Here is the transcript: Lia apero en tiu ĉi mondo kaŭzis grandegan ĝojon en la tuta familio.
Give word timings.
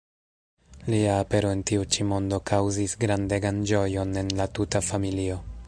Lia 0.93 1.17
apero 1.23 1.51
en 1.57 1.61
tiu 1.71 1.85
ĉi 1.95 2.07
mondo 2.13 2.39
kaŭzis 2.53 2.95
grandegan 3.05 3.63
ĝojon 3.73 4.17
en 4.23 4.35
la 4.41 4.49
tuta 4.59 4.83
familio. 4.91 5.39